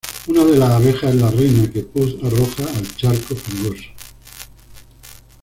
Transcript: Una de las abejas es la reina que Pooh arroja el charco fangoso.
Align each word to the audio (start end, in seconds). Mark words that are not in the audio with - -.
Una 0.29 0.43
de 0.45 0.57
las 0.57 0.71
abejas 0.71 1.13
es 1.13 1.21
la 1.21 1.29
reina 1.29 1.69
que 1.71 1.83
Pooh 1.83 2.25
arroja 2.25 2.63
el 2.79 2.95
charco 2.97 3.35
fangoso. 3.35 3.83